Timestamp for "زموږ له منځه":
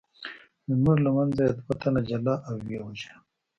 0.71-1.41